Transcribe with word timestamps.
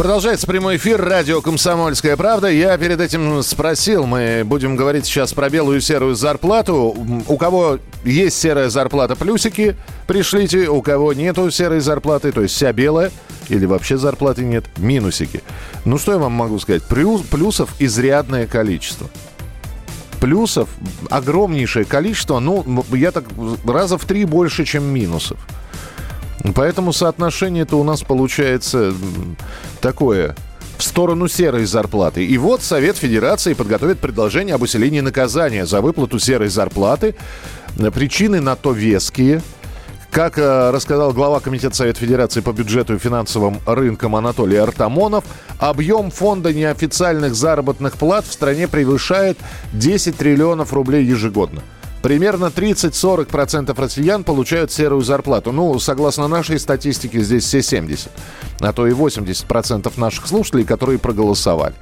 Продолжается 0.00 0.46
прямой 0.46 0.78
эфир 0.78 0.98
радио 0.98 1.42
«Комсомольская 1.42 2.16
правда». 2.16 2.48
Я 2.48 2.78
перед 2.78 3.02
этим 3.02 3.42
спросил, 3.42 4.06
мы 4.06 4.44
будем 4.46 4.74
говорить 4.74 5.04
сейчас 5.04 5.34
про 5.34 5.50
белую 5.50 5.76
и 5.76 5.80
серую 5.82 6.14
зарплату. 6.14 6.96
У 7.28 7.36
кого 7.36 7.78
есть 8.02 8.40
серая 8.40 8.70
зарплата, 8.70 9.14
плюсики 9.14 9.76
пришлите. 10.06 10.70
У 10.70 10.80
кого 10.80 11.12
нету 11.12 11.50
серой 11.50 11.80
зарплаты, 11.80 12.32
то 12.32 12.40
есть 12.40 12.54
вся 12.54 12.72
белая, 12.72 13.10
или 13.50 13.66
вообще 13.66 13.98
зарплаты 13.98 14.42
нет, 14.42 14.64
минусики. 14.78 15.42
Ну, 15.84 15.98
что 15.98 16.12
я 16.12 16.18
вам 16.18 16.32
могу 16.32 16.58
сказать? 16.60 16.82
Плюс, 16.84 17.20
плюсов 17.20 17.68
изрядное 17.78 18.46
количество. 18.46 19.10
Плюсов 20.18 20.70
огромнейшее 21.10 21.84
количество, 21.84 22.38
ну, 22.38 22.64
я 22.94 23.10
так 23.10 23.24
раза 23.66 23.98
в 23.98 24.06
три 24.06 24.24
больше, 24.24 24.64
чем 24.64 24.82
минусов. 24.84 25.38
Поэтому 26.54 26.92
соотношение-то 26.92 27.76
у 27.76 27.84
нас 27.84 28.02
получается 28.02 28.94
такое 29.80 30.36
в 30.78 30.82
сторону 30.82 31.28
серой 31.28 31.66
зарплаты. 31.66 32.24
И 32.24 32.38
вот 32.38 32.62
Совет 32.62 32.96
Федерации 32.96 33.52
подготовит 33.52 33.98
предложение 33.98 34.54
об 34.54 34.62
усилении 34.62 35.00
наказания 35.00 35.66
за 35.66 35.82
выплату 35.82 36.18
серой 36.18 36.48
зарплаты. 36.48 37.14
Причины 37.92 38.40
на 38.40 38.56
то 38.56 38.72
веские. 38.72 39.42
Как 40.10 40.38
э, 40.38 40.70
рассказал 40.70 41.12
глава 41.12 41.38
Комитета 41.38 41.76
Совета 41.76 42.00
Федерации 42.00 42.40
по 42.40 42.52
бюджету 42.52 42.94
и 42.94 42.98
финансовым 42.98 43.60
рынкам 43.64 44.16
Анатолий 44.16 44.56
Артамонов, 44.56 45.22
объем 45.58 46.10
фонда 46.10 46.52
неофициальных 46.52 47.36
заработных 47.36 47.96
плат 47.96 48.24
в 48.24 48.32
стране 48.32 48.66
превышает 48.66 49.38
10 49.72 50.16
триллионов 50.16 50.72
рублей 50.72 51.04
ежегодно. 51.04 51.62
Примерно 52.02 52.46
30-40% 52.46 53.78
россиян 53.78 54.24
получают 54.24 54.72
серую 54.72 55.02
зарплату. 55.02 55.52
Ну, 55.52 55.78
согласно 55.78 56.28
нашей 56.28 56.58
статистике, 56.58 57.20
здесь 57.20 57.44
все 57.44 57.62
70. 57.62 58.10
А 58.60 58.72
то 58.72 58.86
и 58.86 58.92
80% 58.92 59.92
наших 59.98 60.26
слушателей, 60.26 60.64
которые 60.64 60.98
проголосовали. 60.98 61.74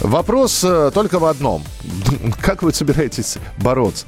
Вопрос 0.00 0.64
э, 0.64 0.90
только 0.92 1.18
в 1.18 1.24
одном. 1.24 1.62
Как 2.42 2.62
вы 2.62 2.72
собираетесь 2.72 3.38
бороться? 3.58 4.06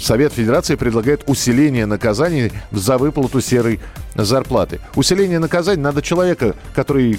Совет 0.00 0.32
Федерации 0.32 0.74
предлагает 0.76 1.24
усиление 1.26 1.86
наказаний 1.86 2.52
за 2.70 2.98
выплату 2.98 3.40
серой 3.40 3.80
зарплаты. 4.14 4.80
Усиление 4.94 5.38
наказаний 5.38 5.82
надо 5.82 6.02
человека, 6.02 6.54
который 6.74 7.18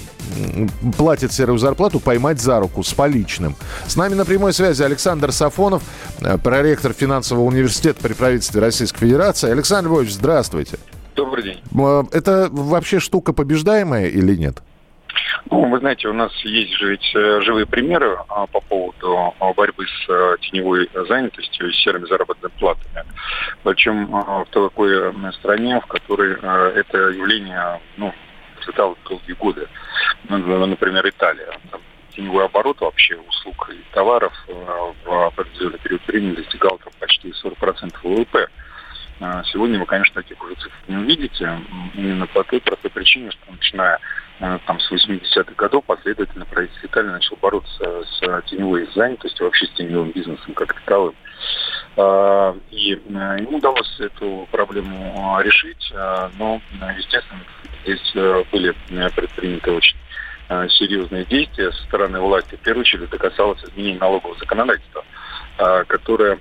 платит 0.96 1.32
серую 1.32 1.58
зарплату, 1.58 2.00
поймать 2.00 2.40
за 2.40 2.60
руку 2.60 2.82
с 2.82 2.92
поличным. 2.92 3.56
С 3.86 3.96
нами 3.96 4.14
на 4.14 4.24
прямой 4.24 4.52
связи 4.52 4.82
Александр 4.82 5.32
Сафонов, 5.32 5.82
э, 6.20 6.38
проректор 6.38 6.92
финансового 6.92 7.44
университета 7.44 8.00
при 8.02 8.12
правительстве 8.12 8.60
Российской 8.60 9.00
Федерации. 9.00 9.50
Александр 9.50 9.90
Львович, 9.90 10.12
здравствуйте. 10.12 10.78
Добрый 11.14 11.42
день. 11.44 11.60
Это 12.12 12.48
вообще 12.50 13.00
штука 13.00 13.32
побеждаемая 13.32 14.08
или 14.08 14.36
нет? 14.36 14.62
Ну, 15.50 15.68
вы 15.68 15.78
знаете, 15.78 16.08
у 16.08 16.12
нас 16.12 16.32
есть 16.44 16.72
же 16.74 16.90
ведь 16.90 17.14
э, 17.14 17.40
живые 17.42 17.66
примеры 17.66 18.18
а, 18.28 18.46
по 18.46 18.60
поводу 18.60 19.34
а, 19.38 19.52
борьбы 19.52 19.86
с 19.86 20.10
а, 20.10 20.36
теневой 20.38 20.88
занятостью 21.08 21.68
и 21.68 21.72
серыми 21.72 22.06
заработными 22.06 22.52
платами. 22.58 23.04
Причем 23.62 24.14
а, 24.14 24.44
в 24.44 24.48
такой 24.48 25.12
стране, 25.34 25.80
в 25.80 25.86
которой 25.86 26.36
а, 26.42 26.70
это 26.70 26.98
явление, 27.10 27.80
ну, 27.96 28.12
процветало 28.56 28.96
долгие 29.08 29.32
годы. 29.34 29.68
Ну, 30.28 30.66
например, 30.66 31.08
Италия. 31.08 31.50
Там 31.70 31.80
теневой 32.10 32.46
оборот 32.46 32.80
вообще 32.80 33.16
услуг 33.16 33.70
и 33.72 33.94
товаров 33.94 34.32
в 34.48 35.26
определенный 35.26 35.78
период 35.78 36.06
времени 36.06 36.34
достигал 36.34 36.78
там, 36.82 36.92
почти 36.98 37.30
40% 37.30 37.94
ВВП. 38.02 38.48
А, 39.20 39.42
сегодня 39.44 39.78
вы, 39.78 39.86
конечно, 39.86 40.22
таких 40.22 40.42
уже 40.42 40.54
цифр 40.54 40.74
не 40.88 40.96
увидите. 40.96 41.60
Именно 41.94 42.26
по 42.26 42.44
той 42.44 42.60
простой 42.60 42.90
причине, 42.90 43.30
что 43.30 43.52
начиная 43.52 43.98
Э, 44.38 44.58
там, 44.66 44.78
с 44.80 44.92
80-х 44.92 45.54
годов 45.56 45.84
последовательно 45.84 46.44
правительство 46.44 46.86
Италии 46.86 47.08
начало 47.08 47.38
бороться 47.38 48.04
с 48.04 48.42
теневой 48.46 48.86
занятостью, 48.94 49.46
вообще 49.46 49.66
с 49.66 49.70
теневым 49.70 50.10
бизнесом 50.10 50.52
как 50.54 50.74
таковым. 50.74 51.14
А, 51.96 52.54
и 52.70 52.94
э, 52.94 53.36
ему 53.40 53.56
удалось 53.56 53.98
эту 53.98 54.46
проблему 54.50 55.40
решить, 55.40 55.90
а, 55.94 56.30
но, 56.38 56.60
естественно, 56.98 57.40
здесь 57.82 58.12
э, 58.14 58.44
были 58.52 58.74
предприняты 59.14 59.70
очень 59.72 59.96
серьезные 60.48 61.24
действия 61.24 61.72
со 61.72 61.82
стороны 61.86 62.20
власти. 62.20 62.54
В 62.54 62.60
первую 62.60 62.82
очередь 62.82 63.08
это 63.08 63.18
касалось 63.18 63.60
изменения 63.64 63.98
налогового 63.98 64.38
законодательства, 64.38 65.04
которое, 65.88 66.38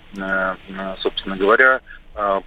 собственно 0.99 1.35
говоря, 1.35 1.81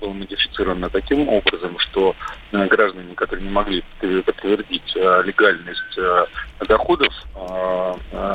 был 0.01 0.15
модифицировано 0.15 0.89
таким 0.89 1.29
образом, 1.29 1.79
что 1.79 2.17
э, 2.53 2.67
граждане, 2.67 3.15
которые 3.15 3.45
не 3.45 3.53
могли 3.53 3.85
подтвердить 4.01 4.97
э, 4.97 5.23
легальность 5.25 5.99
э, 5.99 6.27
доходов, 6.67 7.13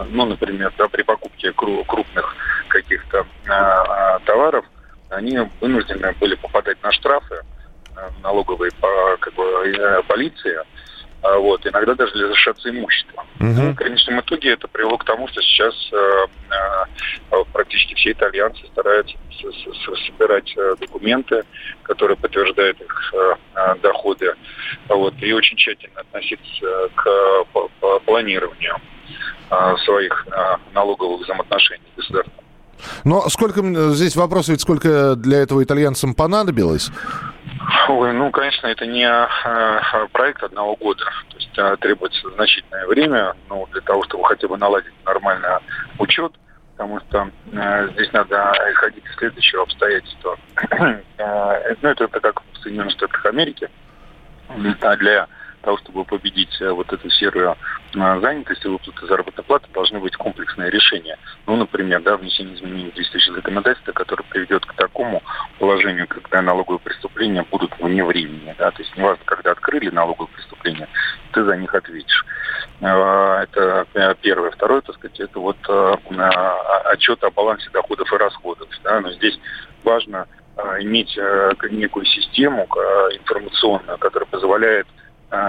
ну, 0.09 0.25
например, 0.25 0.71
да, 0.77 0.88
при 0.88 1.01
покупке 1.03 1.51
крупных 1.51 2.35
каких-то 2.67 3.25
товаров, 4.25 4.66
они 5.09 5.39
вынуждены 5.59 6.16
были 6.19 6.35
попадать 6.35 6.81
на 6.81 6.91
штрафы 6.91 7.41
налоговой 8.21 8.71
как 9.19 9.33
бы, 9.33 10.03
полиции, 10.07 10.55
а 10.55 10.65
вот, 11.23 11.66
иногда 11.66 11.95
даже 11.95 12.13
лишаться 12.16 12.69
имущества. 12.69 13.25
Угу. 13.39 13.72
В 13.72 13.75
конечном 13.75 14.19
итоге 14.19 14.51
это 14.51 14.67
привело 14.67 14.97
к 14.97 15.06
тому, 15.06 15.28
что 15.29 15.41
сейчас 15.41 15.73
э, 15.91 16.25
э, 17.31 17.35
практически 17.51 17.95
все 17.95 18.11
итальянцы 18.11 18.66
стараются 18.67 19.16
собирать 20.07 20.53
э, 20.57 20.75
документы, 20.79 21.44
которые 21.83 22.17
подтверждают 22.17 22.79
их 22.81 23.13
э, 23.13 23.35
э, 23.56 23.75
доходы, 23.81 24.33
вот, 24.89 25.13
и 25.22 25.33
очень 25.33 25.57
тщательно 25.57 26.01
относиться 26.01 26.89
к 26.95 27.44
по, 27.53 27.69
по 27.79 28.00
планированию 28.00 28.75
э, 29.50 29.75
своих 29.85 30.28
налоговых 30.73 31.22
взаимоотношений 31.22 31.83
с 31.94 31.97
государством. 31.97 32.44
Но 33.06 33.29
сколько 33.29 33.62
здесь 33.94 34.16
вопрос, 34.16 34.50
ведь 34.50 34.62
сколько 34.62 35.16
для 35.16 35.39
этого 35.39 35.63
итальянцам 35.63 36.13
понадобилось? 36.13 36.91
Ой, 37.88 38.13
ну, 38.13 38.31
конечно, 38.31 38.68
это 38.68 38.85
не 38.85 39.06
э, 39.06 40.07
проект 40.12 40.44
одного 40.44 40.75
года. 40.75 41.06
То 41.29 41.38
есть 41.38 41.57
э, 41.57 41.78
требуется 41.79 42.29
значительное 42.31 42.85
время 42.88 43.35
ну, 43.50 43.68
для 43.72 43.81
того, 43.81 44.03
чтобы 44.03 44.25
хотя 44.25 44.47
бы 44.47 44.57
наладить 44.57 44.94
нормальный 45.06 45.50
учет, 45.97 46.34
потому 46.75 47.00
что 47.01 47.29
э, 47.51 47.90
здесь 47.94 48.12
надо 48.12 48.53
исходить 48.72 49.06
из 49.06 49.16
следующего 49.16 49.63
обстоятельства. 49.63 50.38
э, 51.18 51.75
ну, 51.81 51.90
это, 51.90 52.06
это 52.06 52.19
как 52.19 52.41
в 52.53 52.57
Соединенных 52.57 52.94
Штатах 52.94 53.25
Америки. 53.25 53.69
Для 54.57 55.28
того, 55.62 55.78
чтобы 55.78 56.03
победить 56.03 56.59
вот 56.59 56.91
эту 56.91 57.09
серую 57.09 57.56
э, 57.96 58.20
занятость 58.22 58.66
и 58.66 58.68
выплаты 58.68 59.06
заработной 59.06 59.44
платы, 59.44 59.68
должны 59.74 60.00
быть 60.00 60.16
комплексные 60.16 60.70
решения. 60.70 61.18
Ну, 61.46 61.56
например, 61.56 62.02
да, 62.02 62.18
внесение 62.18 62.56
изменений 62.56 62.92
в 62.92 62.96
действующее 62.96 63.36
законодательство, 63.36 63.92
которое 63.92 64.24
приведет 64.24 64.66
к 64.66 64.74
такому 64.74 65.22
положению, 65.59 66.08
когда 66.08 66.42
налоговые 66.42 66.80
преступления 66.80 67.46
будут 67.50 67.78
вне 67.80 68.04
времени. 68.04 68.56
Да? 68.58 68.72
То 68.72 68.81
есть 68.81 68.96
неважно, 68.98 69.24
когда 69.26 69.52
открыли 69.52 69.90
налоговые 69.90 70.34
преступления, 70.34 70.88
ты 71.31 71.44
за 71.44 71.56
них 71.58 71.74
ответишь. 71.74 72.26
Э, 72.81 73.44
это 73.44 74.18
первое. 74.22 74.52
Второе, 74.52 74.81
так 74.81 74.96
сказать, 74.96 75.20
это 75.20 75.40
вот 75.40 75.58
отчет 76.86 77.24
о 77.24 77.31
балансе 77.31 77.70
доходов 77.72 78.12
и 78.12 78.18
расходов. 78.18 78.68
Да? 78.84 79.02
Но 79.02 79.12
здесь 79.12 79.40
важно 79.84 80.28
иметь 80.80 81.18
некую 81.72 82.06
систему 82.06 82.68
информационную, 83.12 83.98
которая 83.98 84.30
позволяет 84.30 84.88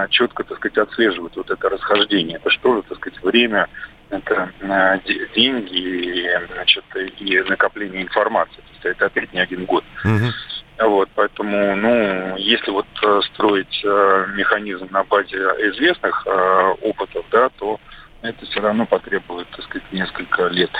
четко, 0.09 0.43
так 0.43 0.57
сказать, 0.57 0.77
отслеживают 0.77 1.35
вот 1.35 1.49
это 1.49 1.69
расхождение. 1.69 2.37
Это 2.37 2.49
что 2.49 2.75
же, 2.75 2.81
так 2.83 2.97
сказать, 2.97 3.21
время, 3.23 3.67
это 4.09 4.49
а, 4.61 4.97
деньги 5.35 5.75
и, 5.75 6.29
значит, 6.53 6.83
и 7.19 7.41
накопление 7.47 8.03
информации. 8.03 8.57
То 8.57 8.69
есть 8.73 8.85
это 8.85 9.05
опять 9.07 9.33
не 9.33 9.39
один 9.39 9.65
год. 9.65 9.83
Угу. 10.03 10.89
Вот, 10.89 11.09
поэтому, 11.15 11.75
ну, 11.77 12.35
если 12.35 12.69
вот 12.69 12.87
э, 13.01 13.21
строить 13.33 13.81
э, 13.85 14.25
механизм 14.35 14.87
на 14.91 15.05
базе 15.05 15.37
известных 15.37 16.27
э, 16.27 16.75
опытов, 16.81 17.25
да, 17.31 17.49
то 17.57 17.79
это 18.29 18.45
все 18.45 18.59
равно 18.59 18.85
потребует, 18.85 19.47
так 19.51 19.65
сказать, 19.65 19.91
несколько 19.91 20.47
лет. 20.47 20.71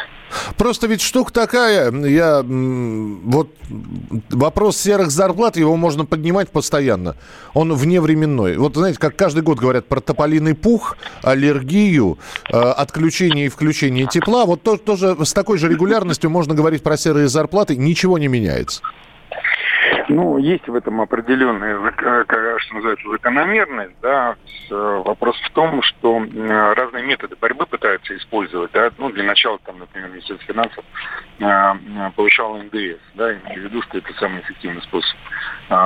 Просто 0.57 0.87
ведь 0.87 1.01
штука 1.01 1.31
такая, 1.31 1.91
я 1.91 2.43
вот 2.43 3.55
вопрос 4.29 4.77
серых 4.77 5.11
зарплат, 5.11 5.57
его 5.57 5.75
можно 5.75 6.05
поднимать 6.05 6.49
постоянно. 6.49 7.15
Он 7.53 7.73
вневременной. 7.73 8.57
Вот 8.57 8.75
знаете, 8.75 8.99
как 8.99 9.15
каждый 9.15 9.43
год 9.43 9.59
говорят 9.59 9.87
про 9.87 10.01
тополиный 10.01 10.55
пух, 10.55 10.97
аллергию, 11.21 12.17
э, 12.51 12.57
отключение 12.57 13.45
и 13.45 13.49
включение 13.49 14.07
тепла. 14.07 14.45
Вот 14.45 14.63
то, 14.63 14.77
тоже 14.77 15.15
с 15.23 15.33
такой 15.33 15.57
же 15.57 15.69
регулярностью 15.69 16.29
можно 16.29 16.53
говорить 16.53 16.83
про 16.83 16.97
серые 16.97 17.27
зарплаты, 17.27 17.75
ничего 17.75 18.17
не 18.17 18.27
меняется. 18.27 18.81
Ну, 20.07 20.37
есть 20.37 20.67
в 20.67 20.75
этом 20.75 21.01
определенная, 21.01 21.77
э, 21.77 22.57
что 22.59 22.75
называется, 22.75 23.09
закономерность, 23.09 23.95
да. 24.01 24.35
Э, 24.69 25.01
вопрос 25.03 25.35
в 25.41 25.49
том, 25.51 25.81
что 25.81 26.19
разные 26.19 27.03
методы 27.03 27.35
борьбы 27.35 27.65
пытаются 27.65 28.15
использовать, 28.15 28.71
да. 28.71 28.91
Ну, 28.97 29.09
для 29.09 29.23
начала, 29.23 29.57
там, 29.59 29.79
например, 29.79 30.09
Министерство 30.09 30.53
финансов 30.53 30.85
э, 31.39 32.11
повышало 32.15 32.61
НДС, 32.61 32.99
да, 33.15 33.33
имею 33.33 33.61
в 33.61 33.63
виду, 33.65 33.81
что 33.83 33.97
это 33.97 34.13
самый 34.19 34.41
эффективный 34.41 34.81
способ 34.83 35.17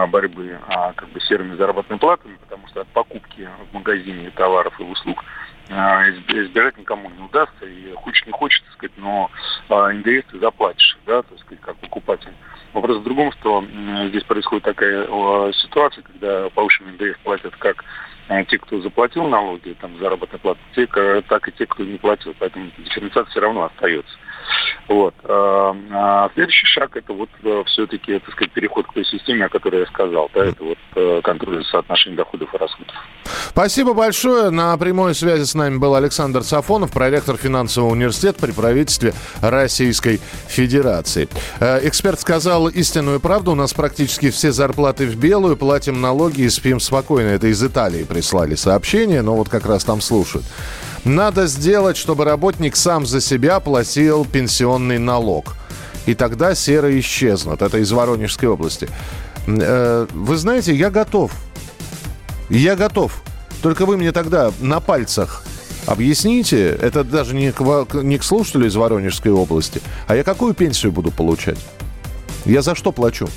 борьбы 0.10 0.60
а, 0.68 0.92
как 0.92 1.08
бы 1.10 1.22
серыми 1.22 1.56
заработными 1.56 2.00
платами, 2.00 2.38
потому 2.42 2.68
что 2.68 2.82
от 2.82 2.88
покупки 2.90 3.48
в 3.72 3.74
магазине 3.74 4.30
товаров 4.32 4.78
и 4.80 4.84
услуг 4.84 5.24
избежать 5.70 6.78
никому 6.78 7.10
не 7.10 7.22
удастся, 7.24 7.66
и 7.66 7.94
хочешь 7.94 8.26
не 8.26 8.34
хочешь, 8.34 8.60
так 8.62 8.74
сказать, 8.74 8.98
но 8.98 9.30
НДС 9.70 10.26
ты 10.32 10.40
заплатишь, 10.40 10.98
да, 11.06 11.22
так 11.22 11.40
сказать, 11.40 11.62
как 11.62 11.78
покупатель. 11.78 12.34
Вопрос 12.74 12.98
в 12.98 13.04
другом, 13.04 13.32
что 13.32 13.64
здесь 14.10 14.24
происходит 14.24 14.64
такая 14.64 15.06
ситуация, 15.54 16.04
когда 16.04 16.50
повышенный 16.50 16.94
НДС 16.94 17.18
платят 17.24 17.56
как 17.56 17.84
те, 18.48 18.58
кто 18.58 18.80
заплатил 18.82 19.28
налоги, 19.28 19.76
там, 19.82 19.98
заработная 20.00 20.40
плата, 20.40 20.60
так 21.28 21.48
и 21.48 21.52
те, 21.52 21.66
кто 21.66 21.84
не 21.84 21.98
платил. 21.98 22.36
Поэтому 22.40 22.72
дифференциация 22.78 23.32
все 23.32 23.40
равно 23.40 23.64
остается. 23.64 24.16
Вот. 24.88 25.14
А, 25.24 25.76
а 25.92 26.30
следующий 26.34 26.66
шаг 26.66 26.96
это 26.96 27.14
вот 27.14 27.30
э, 27.44 27.64
все-таки, 27.68 28.18
так 28.20 28.34
сказать, 28.34 28.52
переход 28.54 28.88
к 28.88 28.94
той 28.94 29.06
системе, 29.06 29.46
о 29.46 29.50
которой 29.50 29.82
я 29.82 29.86
сказал. 29.88 30.30
Да, 30.34 30.46
это 30.46 30.64
вот 30.64 30.78
э, 30.96 31.22
контроль 31.24 31.64
соотношения 31.66 32.18
доходов 32.18 32.54
и 32.54 32.58
расходов. 32.58 32.96
Спасибо 33.50 33.94
большое. 33.94 34.50
На 34.50 34.76
прямой 34.78 35.14
связи 35.14 35.44
с 35.44 35.54
нами 35.54 35.78
был 35.78 35.94
Александр 35.96 36.42
Сафонов, 36.42 36.92
проректор 36.92 37.38
финансового 37.38 37.92
университета 37.92 38.42
при 38.42 38.52
правительстве 38.52 39.14
Российской 39.42 40.20
Федерации. 40.48 41.30
Э, 41.60 41.88
эксперт 41.88 42.20
сказал 42.20 42.68
истинную 42.68 43.20
правду. 43.20 43.52
У 43.52 43.56
нас 43.56 43.74
практически 43.74 44.32
все 44.32 44.52
зарплаты 44.52 45.06
в 45.06 45.16
белую, 45.18 45.56
платим 45.56 46.02
налоги 46.02 46.42
и 46.42 46.50
спим 46.50 46.80
спокойно. 46.80 47.30
Это 47.30 47.48
из 47.48 47.64
Италии 47.64 48.06
прислали 48.20 48.56
сообщение, 48.56 49.22
но 49.22 49.36
вот 49.36 49.48
как 49.48 49.66
раз 49.66 49.86
там 49.86 50.02
слушают. 50.02 50.46
Надо 51.06 51.48
сделать, 51.48 51.96
чтобы 51.96 52.26
работник 52.26 52.76
сам 52.76 53.06
за 53.06 53.22
себя 53.22 53.62
платил 53.62 54.26
пенсионный 54.26 54.98
налог. 55.00 55.56
И 56.06 56.16
тогда 56.16 56.54
серые 56.54 57.00
исчезнут. 57.00 57.62
Это 57.62 57.78
из 57.78 57.90
Воронежской 57.94 58.50
области. 58.50 58.90
Э, 59.48 60.06
вы 60.14 60.36
знаете, 60.36 60.76
я 60.76 60.90
готов. 60.90 61.32
Я 62.50 62.76
готов. 62.76 63.24
Только 63.62 63.86
вы 63.86 63.96
мне 63.96 64.12
тогда 64.12 64.52
на 64.60 64.82
пальцах 64.82 65.44
объясните, 65.86 66.78
это 66.82 67.06
даже 67.06 67.34
не 67.36 67.54
к, 67.54 67.62
не 68.04 68.18
к 68.18 68.24
слушателю 68.24 68.68
из 68.68 68.76
Воронежской 68.76 69.32
области, 69.32 69.82
а 70.08 70.16
я 70.18 70.26
какую 70.26 70.54
пенсию 70.54 70.92
буду 70.92 71.12
получать? 71.12 71.60
Я 72.46 72.62
за 72.64 72.76
что 72.76 72.92
плачу? 72.92 73.30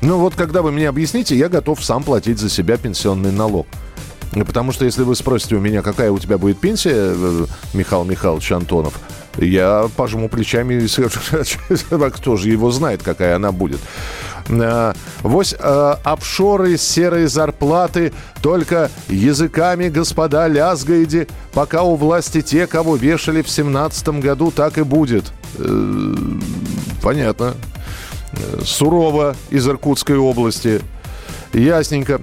Ну 0.00 0.18
вот, 0.18 0.34
когда 0.34 0.62
вы 0.62 0.72
мне 0.72 0.88
объясните, 0.88 1.36
я 1.36 1.48
готов 1.48 1.84
сам 1.84 2.02
платить 2.02 2.40
за 2.40 2.50
себя 2.50 2.76
пенсионный 2.76 3.30
налог. 3.30 3.68
Потому 4.32 4.72
что 4.72 4.84
если 4.84 5.02
вы 5.02 5.14
спросите 5.14 5.56
у 5.56 5.60
меня, 5.60 5.82
какая 5.82 6.10
у 6.10 6.18
тебя 6.18 6.38
будет 6.38 6.58
пенсия, 6.58 7.12
э, 7.14 7.46
Михаил 7.74 8.04
Михайлович 8.04 8.50
Антонов, 8.52 8.98
я 9.36 9.88
пожму 9.94 10.28
плечами 10.28 10.74
и 10.74 10.88
скажу, 10.88 11.20
кто 12.10 12.36
же 12.36 12.48
его 12.48 12.70
знает, 12.70 13.02
какая 13.02 13.36
она 13.36 13.52
будет. 13.52 13.80
Э, 14.48 14.94
вось 15.22 15.54
э, 15.58 15.94
офшоры, 16.02 16.78
серые 16.78 17.28
зарплаты, 17.28 18.14
только 18.40 18.90
языками, 19.08 19.90
господа, 19.90 20.48
лязгаете, 20.48 21.28
пока 21.52 21.82
у 21.82 21.96
власти 21.96 22.40
те, 22.40 22.66
кого 22.66 22.96
вешали 22.96 23.42
в 23.42 23.50
семнадцатом 23.50 24.20
году, 24.20 24.50
так 24.50 24.78
и 24.78 24.82
будет. 24.82 25.30
Понятно. 27.02 27.54
Сурово 28.64 29.36
из 29.50 29.68
Иркутской 29.68 30.16
области. 30.16 30.80
Ясненько. 31.52 32.22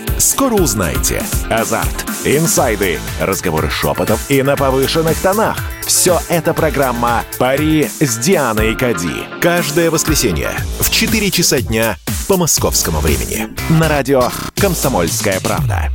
Скоро 0.21 0.53
узнаете. 0.53 1.23
Азарт, 1.49 2.05
инсайды, 2.25 2.99
разговоры 3.19 3.71
шепотов 3.71 4.29
и 4.29 4.43
на 4.43 4.55
повышенных 4.55 5.19
тонах. 5.19 5.57
Все 5.83 6.19
это 6.29 6.53
программа 6.53 7.23
«Пари 7.39 7.89
с 7.99 8.17
Дианой 8.19 8.75
Кади». 8.75 9.25
Каждое 9.41 9.89
воскресенье 9.89 10.51
в 10.79 10.91
4 10.91 11.31
часа 11.31 11.59
дня 11.59 11.97
по 12.27 12.37
московскому 12.37 12.99
времени. 12.99 13.49
На 13.71 13.89
радио 13.89 14.29
«Комсомольская 14.57 15.39
правда». 15.39 15.89